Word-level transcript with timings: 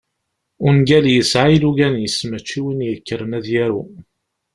Ungal 0.67 1.05
yesɛa 1.11 1.47
ilugan-is, 1.55 2.17
mačči 2.29 2.59
win 2.63 2.79
yekkren 2.89 3.31
ad 3.37 3.45
yaru. 3.53 3.83